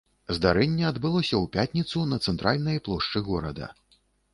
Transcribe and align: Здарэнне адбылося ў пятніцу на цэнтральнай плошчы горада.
Здарэнне 0.37 0.87
адбылося 0.91 1.35
ў 1.41 1.43
пятніцу 1.57 2.09
на 2.15 2.21
цэнтральнай 2.29 2.85
плошчы 2.89 3.27
горада. 3.33 3.77